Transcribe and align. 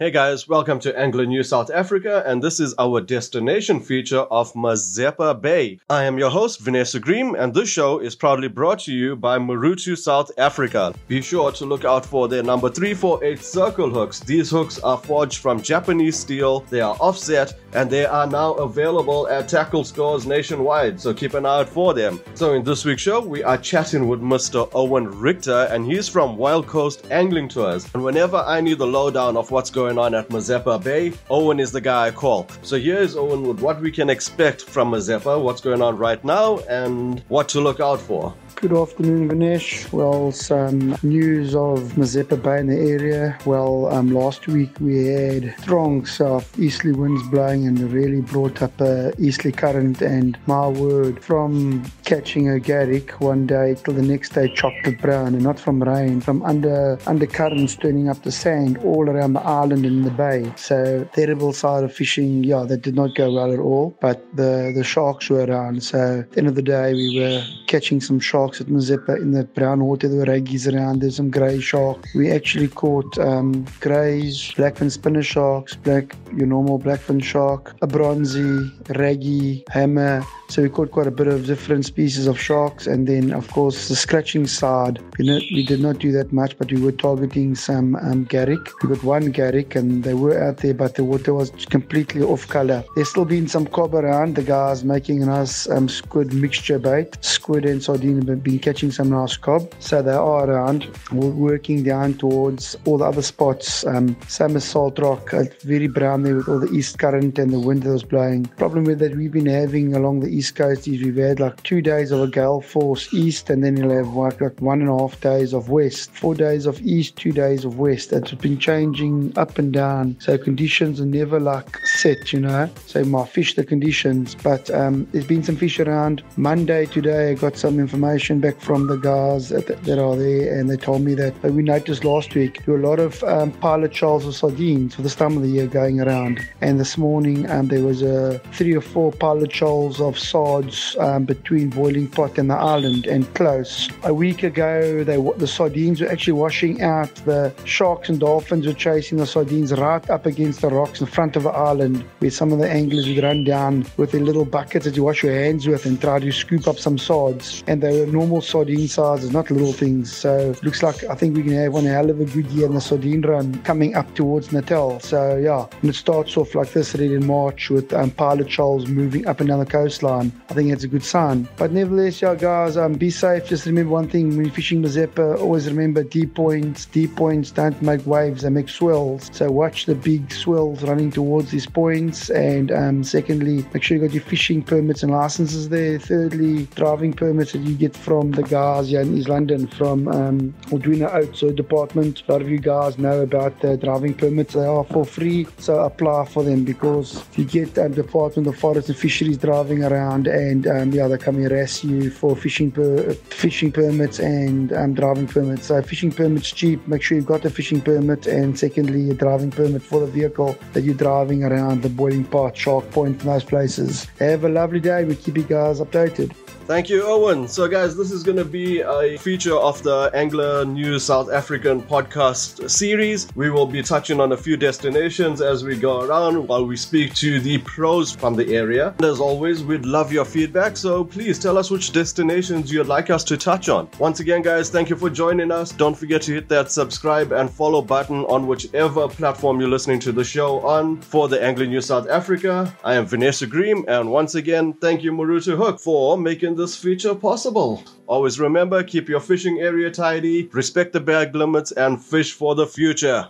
Hey 0.00 0.12
guys, 0.12 0.46
welcome 0.46 0.78
to 0.78 0.96
Angler 0.96 1.26
News 1.26 1.48
South 1.48 1.72
Africa, 1.72 2.22
and 2.24 2.40
this 2.40 2.60
is 2.60 2.72
our 2.78 3.00
destination 3.00 3.80
feature 3.80 4.20
of 4.30 4.52
Mazeppa 4.52 5.40
Bay. 5.40 5.80
I 5.90 6.04
am 6.04 6.18
your 6.18 6.30
host, 6.30 6.60
Vanessa 6.60 7.00
Green, 7.00 7.34
and 7.34 7.52
this 7.52 7.68
show 7.68 7.98
is 7.98 8.14
proudly 8.14 8.46
brought 8.46 8.78
to 8.84 8.92
you 8.92 9.16
by 9.16 9.40
Maruto 9.40 9.98
South 9.98 10.30
Africa. 10.38 10.94
Be 11.08 11.20
sure 11.20 11.50
to 11.50 11.64
look 11.64 11.84
out 11.84 12.06
for 12.06 12.28
their 12.28 12.44
number 12.44 12.70
348 12.70 13.42
circle 13.42 13.90
hooks. 13.90 14.20
These 14.20 14.50
hooks 14.50 14.78
are 14.78 14.98
forged 14.98 15.38
from 15.38 15.60
Japanese 15.60 16.16
steel, 16.16 16.60
they 16.70 16.80
are 16.80 16.94
offset, 17.00 17.58
and 17.72 17.90
they 17.90 18.06
are 18.06 18.28
now 18.28 18.52
available 18.52 19.26
at 19.26 19.48
tackle 19.48 19.82
stores 19.82 20.28
nationwide, 20.28 21.00
so 21.00 21.12
keep 21.12 21.34
an 21.34 21.44
eye 21.44 21.58
out 21.58 21.68
for 21.68 21.92
them. 21.92 22.20
So, 22.34 22.54
in 22.54 22.62
this 22.62 22.84
week's 22.84 23.02
show, 23.02 23.20
we 23.20 23.42
are 23.42 23.58
chatting 23.58 24.06
with 24.06 24.20
Mr. 24.20 24.70
Owen 24.74 25.08
Richter, 25.08 25.66
and 25.72 25.84
he's 25.84 26.08
from 26.08 26.36
Wild 26.36 26.68
Coast 26.68 27.04
Angling 27.10 27.48
Tours. 27.48 27.92
And 27.94 28.04
whenever 28.04 28.36
I 28.36 28.60
need 28.60 28.78
the 28.78 28.86
lowdown 28.86 29.36
of 29.36 29.50
what's 29.50 29.70
going 29.70 29.87
on 29.96 30.12
at 30.14 30.28
Mazeppa 30.28 30.82
Bay, 30.82 31.12
Owen 31.30 31.60
is 31.60 31.70
the 31.70 31.80
guy 31.80 32.08
I 32.08 32.10
call. 32.10 32.48
So 32.62 32.76
here's 32.76 33.16
Owen 33.16 33.44
with 33.44 33.60
what 33.60 33.80
we 33.80 33.92
can 33.92 34.10
expect 34.10 34.62
from 34.62 34.90
Mazeppa, 34.90 35.40
what's 35.40 35.60
going 35.60 35.80
on 35.80 35.96
right 35.96 36.22
now, 36.24 36.58
and 36.68 37.22
what 37.28 37.48
to 37.50 37.60
look 37.60 37.78
out 37.78 38.00
for. 38.00 38.34
Good 38.60 38.72
afternoon, 38.72 39.28
Vinesh. 39.28 39.92
Well, 39.92 40.32
some 40.32 40.96
news 41.04 41.54
of 41.54 41.92
Mazeppa 41.92 42.42
Bay 42.42 42.58
in 42.58 42.66
the 42.66 42.76
area. 42.76 43.38
Well, 43.46 43.86
um, 43.86 44.10
last 44.10 44.48
week 44.48 44.72
we 44.80 45.06
had 45.06 45.54
strong 45.60 46.04
southeasterly 46.04 46.92
winds 46.92 47.22
blowing 47.28 47.68
and 47.68 47.78
really 47.92 48.20
brought 48.20 48.60
up 48.60 48.80
a 48.80 49.12
easterly 49.16 49.52
current. 49.52 50.02
And 50.02 50.36
my 50.48 50.66
word, 50.66 51.22
from 51.22 51.84
catching 52.04 52.48
a 52.48 52.58
garrick 52.58 53.12
one 53.20 53.46
day 53.46 53.76
till 53.76 53.94
the 53.94 54.02
next 54.02 54.30
day 54.30 54.52
chocolate 54.52 55.00
brown, 55.00 55.34
and 55.34 55.44
not 55.44 55.60
from 55.60 55.80
rain, 55.80 56.20
from 56.20 56.42
under 56.42 56.98
undercurrents 57.06 57.76
turning 57.76 58.08
up 58.08 58.24
the 58.24 58.32
sand 58.32 58.78
all 58.78 59.08
around 59.08 59.34
the 59.34 59.40
island 59.42 59.86
and 59.86 59.98
in 59.98 60.02
the 60.02 60.10
bay. 60.10 60.52
So 60.56 61.08
terrible 61.12 61.52
side 61.52 61.84
of 61.84 61.94
fishing. 61.94 62.42
Yeah, 62.42 62.64
that 62.64 62.82
did 62.82 62.96
not 62.96 63.14
go 63.14 63.32
well 63.32 63.52
at 63.52 63.60
all. 63.60 63.96
But 64.00 64.26
the 64.34 64.72
the 64.74 64.82
sharks 64.82 65.30
were 65.30 65.44
around. 65.44 65.84
So 65.84 66.22
at 66.22 66.32
the 66.32 66.38
end 66.38 66.48
of 66.48 66.56
the 66.56 66.62
day, 66.62 66.92
we 66.94 67.20
were 67.20 67.44
catching 67.68 68.00
some 68.00 68.18
sharks 68.18 68.47
in 68.56 69.32
the 69.32 69.44
brown 69.54 69.84
water. 69.84 70.08
There 70.08 70.18
were 70.18 70.26
raggies 70.26 70.72
around. 70.72 71.00
There's 71.00 71.16
some 71.16 71.30
grey 71.30 71.60
sharks. 71.60 72.14
We 72.14 72.30
actually 72.30 72.68
caught 72.68 73.18
um, 73.18 73.64
greys, 73.80 74.52
blackfin 74.52 74.90
spinner 74.90 75.22
sharks, 75.22 75.76
black 75.76 76.16
your 76.36 76.46
normal 76.46 76.78
blackfin 76.78 77.22
shark, 77.22 77.74
a 77.82 77.86
bronzy, 77.86 78.70
raggy, 78.96 79.64
hammer. 79.70 80.24
So 80.48 80.62
we 80.62 80.70
caught 80.70 80.90
quite 80.90 81.06
a 81.06 81.10
bit 81.10 81.26
of 81.26 81.44
different 81.46 81.84
species 81.84 82.26
of 82.26 82.40
sharks. 82.40 82.86
And 82.86 83.06
then, 83.06 83.32
of 83.32 83.50
course, 83.50 83.88
the 83.88 83.96
scratching 83.96 84.46
side. 84.46 84.98
We, 85.18 85.26
not, 85.26 85.42
we 85.52 85.62
did 85.62 85.80
not 85.80 85.98
do 85.98 86.10
that 86.12 86.32
much, 86.32 86.56
but 86.56 86.72
we 86.72 86.80
were 86.80 86.92
targeting 86.92 87.54
some 87.54 87.96
um, 87.96 88.24
garrick. 88.24 88.60
We 88.82 88.88
got 88.88 89.04
one 89.04 89.26
garrick, 89.30 89.74
and 89.74 90.04
they 90.04 90.14
were 90.14 90.42
out 90.42 90.58
there, 90.58 90.72
but 90.72 90.94
the 90.94 91.04
water 91.04 91.34
was 91.34 91.50
completely 91.66 92.22
off 92.22 92.48
color. 92.48 92.82
There's 92.94 93.10
still 93.10 93.26
been 93.26 93.46
some 93.46 93.66
cob 93.66 93.94
around. 93.94 94.36
The 94.36 94.42
guys 94.42 94.84
making 94.84 95.22
a 95.22 95.26
nice 95.26 95.68
um, 95.68 95.86
squid 95.88 96.32
mixture 96.32 96.78
bait, 96.78 97.22
squid 97.22 97.66
and 97.66 97.82
sardine 97.82 98.26
have 98.26 98.42
been 98.42 98.58
catching 98.58 98.90
some 98.90 99.10
nice 99.10 99.36
cob. 99.36 99.70
So 99.80 100.00
they 100.00 100.12
are 100.12 100.50
around. 100.50 100.88
We're 101.12 101.28
working 101.28 101.82
down 101.82 102.14
towards 102.14 102.74
all 102.86 102.98
the 102.98 103.04
other 103.04 103.22
spots. 103.22 103.84
Um, 103.86 104.16
as 104.40 104.64
Salt 104.64 104.98
Rock, 104.98 105.34
uh, 105.34 105.44
very 105.60 105.88
brown 105.88 106.22
there 106.22 106.36
with 106.36 106.48
all 106.48 106.58
the 106.58 106.72
east 106.72 106.98
current 106.98 107.38
and 107.38 107.52
the 107.52 107.60
wind 107.60 107.82
that 107.82 107.90
was 107.90 108.02
blowing. 108.02 108.46
Problem 108.56 108.84
with 108.84 108.98
that 109.00 109.14
we've 109.14 109.32
been 109.32 109.46
having 109.46 109.94
along 109.94 110.20
the 110.20 110.37
east 110.38 110.54
coast 110.54 110.86
is 110.86 111.02
we've 111.02 111.16
had 111.16 111.40
like 111.40 111.62
two 111.64 111.82
days 111.82 112.10
of 112.12 112.20
a 112.20 112.28
gale 112.28 112.60
force 112.60 113.12
east, 113.12 113.50
and 113.50 113.64
then 113.64 113.76
you'll 113.76 113.96
have 113.96 114.14
like, 114.14 114.40
like 114.40 114.60
one 114.60 114.80
and 114.80 114.88
a 114.88 114.96
half 114.96 115.20
days 115.20 115.52
of 115.52 115.68
west. 115.68 116.10
Four 116.12 116.34
days 116.34 116.64
of 116.66 116.80
east, 116.80 117.16
two 117.16 117.32
days 117.32 117.64
of 117.64 117.78
west. 117.78 118.12
It's 118.12 118.32
been 118.32 118.58
changing 118.58 119.36
up 119.36 119.58
and 119.58 119.72
down. 119.72 120.16
So 120.20 120.38
conditions 120.38 121.00
are 121.00 121.06
never 121.06 121.40
like 121.40 121.76
set, 121.98 122.32
you 122.32 122.40
know. 122.40 122.70
So 122.86 123.04
my 123.04 123.26
fish 123.26 123.54
the 123.54 123.64
conditions, 123.64 124.34
but 124.36 124.70
um, 124.70 125.06
there's 125.12 125.26
been 125.26 125.42
some 125.42 125.56
fish 125.56 125.80
around. 125.80 126.22
Monday 126.36 126.86
today, 126.86 127.32
I 127.32 127.34
got 127.34 127.56
some 127.56 127.80
information 127.80 128.40
back 128.40 128.60
from 128.60 128.86
the 128.86 128.96
guys 128.96 129.48
that, 129.48 129.66
that 129.66 129.98
are 129.98 130.16
there, 130.16 130.58
and 130.58 130.70
they 130.70 130.76
told 130.76 131.02
me 131.02 131.14
that 131.14 131.34
we 131.42 131.62
noticed 131.62 132.04
last 132.04 132.34
week 132.34 132.64
there 132.64 132.74
were 132.74 132.80
a 132.80 132.88
lot 132.88 133.00
of 133.00 133.22
um, 133.24 133.50
pilot 133.52 133.94
shoals 133.94 134.26
of 134.26 134.34
sardines 134.34 134.94
for 134.94 135.02
this 135.02 135.14
time 135.14 135.36
of 135.36 135.42
the 135.42 135.48
year 135.48 135.66
going 135.66 136.00
around. 136.00 136.40
And 136.60 136.78
this 136.78 136.96
morning, 136.96 137.50
um, 137.50 137.68
there 137.68 137.82
was 137.82 138.02
a 138.02 138.38
three 138.52 138.74
or 138.74 138.80
four 138.80 139.12
pilot 139.12 139.52
shoals 139.52 140.00
of 140.00 140.18
sards 140.18 140.96
um, 141.00 141.24
between 141.24 141.70
Boiling 141.70 142.08
Pot 142.08 142.38
and 142.38 142.50
the 142.50 142.54
island 142.54 143.06
and 143.06 143.32
close. 143.34 143.88
A 144.04 144.14
week 144.14 144.42
ago, 144.42 145.04
they 145.04 145.16
the 145.36 145.46
sardines 145.46 146.00
were 146.00 146.08
actually 146.08 146.34
washing 146.34 146.82
out. 146.82 147.14
The 147.24 147.52
sharks 147.64 148.08
and 148.08 148.20
dolphins 148.20 148.66
were 148.66 148.72
chasing 148.72 149.18
the 149.18 149.26
sardines 149.26 149.72
right 149.72 150.08
up 150.10 150.26
against 150.26 150.60
the 150.60 150.68
rocks 150.68 151.00
in 151.00 151.06
front 151.06 151.36
of 151.36 151.42
the 151.42 151.50
island, 151.50 151.87
where 151.96 152.30
some 152.30 152.52
of 152.52 152.58
the 152.58 152.70
anglers 152.70 153.08
would 153.08 153.22
run 153.22 153.44
down 153.44 153.86
with 153.96 154.12
their 154.12 154.20
little 154.20 154.44
buckets 154.44 154.84
that 154.84 154.96
you 154.96 155.04
wash 155.04 155.22
your 155.22 155.32
hands 155.32 155.66
with 155.66 155.86
and 155.86 156.00
try 156.00 156.18
to 156.18 156.30
scoop 156.32 156.66
up 156.68 156.78
some 156.78 156.98
sards. 156.98 157.62
And 157.66 157.82
they 157.82 158.00
were 158.00 158.06
normal 158.06 158.40
sardine 158.40 158.88
sizes, 158.88 159.32
not 159.32 159.50
little 159.50 159.72
things. 159.72 160.14
So 160.14 160.54
looks 160.62 160.82
like 160.82 161.04
I 161.04 161.14
think 161.14 161.36
we 161.36 161.42
can 161.42 161.52
have 161.52 161.72
one 161.72 161.84
hell 161.84 162.10
of 162.10 162.20
a 162.20 162.24
good 162.24 162.46
year 162.46 162.66
in 162.66 162.74
the 162.74 162.80
sardine 162.80 163.22
run 163.22 163.60
coming 163.62 163.94
up 163.94 164.14
towards 164.14 164.52
Natal. 164.52 165.00
So 165.00 165.36
yeah, 165.36 165.66
and 165.80 165.90
it 165.90 165.94
starts 165.94 166.36
off 166.36 166.54
like 166.54 166.72
this 166.72 166.94
already 166.94 167.14
in 167.14 167.26
March 167.26 167.70
with 167.70 167.92
um, 167.92 168.10
pilot 168.10 168.50
shoals 168.50 168.86
moving 168.86 169.26
up 169.26 169.40
and 169.40 169.48
down 169.48 169.58
the 169.58 169.66
coastline. 169.66 170.32
I 170.50 170.54
think 170.54 170.70
that's 170.70 170.84
a 170.84 170.88
good 170.88 171.04
sign. 171.04 171.48
But 171.56 171.72
nevertheless, 171.72 172.22
yeah, 172.22 172.34
guys, 172.34 172.76
um, 172.76 172.94
be 172.94 173.10
safe. 173.10 173.46
Just 173.46 173.66
remember 173.66 173.90
one 173.90 174.08
thing 174.08 174.36
when 174.36 174.50
fishing 174.50 174.82
Mazeppa, 174.82 175.40
always 175.40 175.68
remember 175.68 176.02
deep 176.02 176.34
points. 176.34 176.86
Deep 176.86 177.14
points 177.16 177.50
don't 177.50 177.80
make 177.82 178.06
waves, 178.06 178.42
they 178.42 178.50
make 178.50 178.68
swells. 178.68 179.30
So 179.32 179.50
watch 179.50 179.86
the 179.86 179.94
big 179.94 180.32
swells 180.32 180.82
running 180.82 181.10
towards 181.10 181.48
points. 181.66 181.76
And 181.78 182.72
um, 182.72 183.04
secondly, 183.04 183.64
make 183.72 183.82
sure 183.84 183.96
you 183.96 184.02
got 184.02 184.12
your 184.12 184.22
fishing 184.24 184.62
permits 184.62 185.04
and 185.04 185.12
licenses 185.12 185.68
there. 185.68 185.98
Thirdly, 185.98 186.66
driving 186.74 187.12
permits 187.12 187.52
that 187.52 187.60
you 187.60 187.76
get 187.76 187.96
from 187.96 188.32
the 188.32 188.42
guys 188.42 188.88
here 188.88 189.00
in 189.00 189.16
East 189.16 189.28
London 189.28 189.68
from 189.68 190.08
um, 190.08 190.54
Aldwina 190.70 191.14
Oats 191.14 191.40
department. 191.54 192.24
A 192.26 192.32
lot 192.32 192.42
of 192.42 192.50
you 192.50 192.58
guys 192.58 192.98
know 192.98 193.20
about 193.20 193.60
the 193.60 193.76
driving 193.76 194.14
permits. 194.14 194.54
They 194.54 194.64
are 194.64 194.82
for 194.84 195.04
free, 195.04 195.46
so 195.58 195.78
apply 195.80 196.24
for 196.24 196.42
them 196.42 196.64
because 196.64 197.24
you 197.36 197.44
get 197.44 197.78
um, 197.78 197.92
Department 197.92 198.48
of 198.48 198.58
Forest 198.58 198.88
and 198.88 198.98
Fisheries 198.98 199.38
driving 199.38 199.84
around 199.84 200.26
and 200.26 200.66
um, 200.66 200.90
yeah, 200.90 201.06
they 201.06 201.16
come 201.16 201.36
and 201.36 201.48
harass 201.48 201.84
you 201.84 202.10
for 202.10 202.34
fishing 202.34 202.72
per, 202.72 203.14
fishing 203.14 203.70
permits 203.70 204.18
and 204.18 204.72
um, 204.72 204.94
driving 204.94 205.28
permits. 205.28 205.66
So 205.66 205.80
fishing 205.82 206.10
permits 206.10 206.50
cheap. 206.50 206.86
Make 206.88 207.02
sure 207.02 207.16
you've 207.16 207.26
got 207.26 207.44
a 207.44 207.50
fishing 207.50 207.80
permit 207.80 208.26
and 208.26 208.58
secondly, 208.58 209.10
a 209.10 209.14
driving 209.14 209.52
permit 209.52 209.82
for 209.82 210.00
the 210.00 210.06
vehicle 210.06 210.56
that 210.72 210.82
you're 210.82 210.94
driving 210.94 211.44
around 211.44 211.67
the 211.76 211.88
Boiling 211.88 212.24
Pot, 212.24 212.56
Shark 212.56 212.90
Point, 212.90 213.20
and 213.20 213.30
those 213.30 213.44
places. 213.44 214.06
Have 214.18 214.44
a 214.44 214.48
lovely 214.48 214.80
day. 214.80 215.04
We 215.04 215.14
keep 215.14 215.36
you 215.36 215.42
guys 215.42 215.80
updated. 215.80 216.34
Thank 216.68 216.90
you, 216.90 217.02
Owen. 217.02 217.48
So, 217.48 217.66
guys, 217.66 217.96
this 217.96 218.12
is 218.12 218.22
going 218.22 218.36
to 218.36 218.44
be 218.44 218.80
a 218.82 219.16
feature 219.16 219.56
of 219.56 219.82
the 219.82 220.10
Angler 220.12 220.66
News 220.66 221.02
South 221.02 221.32
African 221.32 221.80
podcast 221.80 222.68
series. 222.68 223.26
We 223.34 223.48
will 223.48 223.64
be 223.64 223.82
touching 223.82 224.20
on 224.20 224.32
a 224.32 224.36
few 224.36 224.58
destinations 224.58 225.40
as 225.40 225.64
we 225.64 225.78
go 225.78 226.02
around 226.02 226.46
while 226.46 226.66
we 226.66 226.76
speak 226.76 227.14
to 227.14 227.40
the 227.40 227.56
pros 227.60 228.14
from 228.14 228.36
the 228.36 228.54
area. 228.54 228.88
And 228.98 229.06
as 229.06 229.18
always, 229.18 229.64
we'd 229.64 229.86
love 229.86 230.12
your 230.12 230.26
feedback, 230.26 230.76
so 230.76 231.04
please 231.04 231.38
tell 231.38 231.56
us 231.56 231.70
which 231.70 231.90
destinations 231.92 232.70
you'd 232.70 232.86
like 232.86 233.08
us 233.08 233.24
to 233.24 233.38
touch 233.38 233.70
on. 233.70 233.88
Once 233.98 234.20
again, 234.20 234.42
guys, 234.42 234.68
thank 234.68 234.90
you 234.90 234.96
for 234.96 235.08
joining 235.08 235.50
us. 235.50 235.72
Don't 235.72 235.96
forget 235.96 236.20
to 236.20 236.34
hit 236.34 236.50
that 236.50 236.70
subscribe 236.70 237.32
and 237.32 237.50
follow 237.50 237.80
button 237.80 238.26
on 238.26 238.46
whichever 238.46 239.08
platform 239.08 239.58
you're 239.58 239.70
listening 239.70 240.00
to 240.00 240.12
the 240.12 240.22
show 240.22 240.60
on. 240.60 241.00
For 241.00 241.28
the 241.28 241.42
Angler 241.42 241.64
News 241.64 241.86
South 241.86 242.10
Africa, 242.10 242.70
I 242.84 242.92
am 242.96 243.06
Vanessa 243.06 243.46
Green, 243.46 243.86
and 243.88 244.10
once 244.12 244.34
again, 244.34 244.74
thank 244.74 245.02
you, 245.02 245.12
Maruto 245.12 245.56
Hook, 245.56 245.80
for 245.80 246.18
making 246.18 246.57
this 246.58 246.76
feature 246.76 247.14
possible. 247.14 247.82
Always 248.08 248.40
remember, 248.40 248.82
keep 248.82 249.08
your 249.08 249.20
fishing 249.20 249.60
area 249.60 249.90
tidy, 249.90 250.48
respect 250.48 250.92
the 250.92 251.00
bag 251.00 251.34
limits, 251.34 251.72
and 251.72 252.02
fish 252.04 252.32
for 252.32 252.54
the 252.54 252.66
future. 252.66 253.28